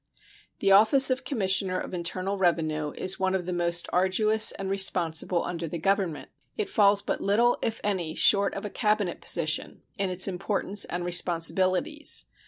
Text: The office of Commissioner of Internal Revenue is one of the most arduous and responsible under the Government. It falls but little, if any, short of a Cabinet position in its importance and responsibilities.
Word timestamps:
The 0.61 0.71
office 0.71 1.11
of 1.11 1.23
Commissioner 1.23 1.77
of 1.79 1.93
Internal 1.93 2.35
Revenue 2.35 2.89
is 2.93 3.19
one 3.19 3.35
of 3.35 3.45
the 3.45 3.53
most 3.53 3.87
arduous 3.93 4.51
and 4.53 4.67
responsible 4.67 5.43
under 5.43 5.67
the 5.67 5.77
Government. 5.77 6.29
It 6.57 6.69
falls 6.69 7.03
but 7.03 7.21
little, 7.21 7.59
if 7.61 7.79
any, 7.83 8.15
short 8.15 8.55
of 8.55 8.65
a 8.65 8.71
Cabinet 8.71 9.21
position 9.21 9.83
in 9.99 10.09
its 10.09 10.27
importance 10.27 10.85
and 10.85 11.05
responsibilities. 11.05 12.25